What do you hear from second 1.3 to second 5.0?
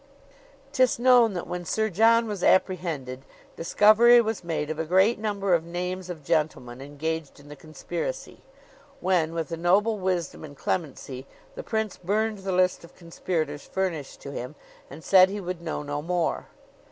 that when Sir John was apprehended, discovery was made of a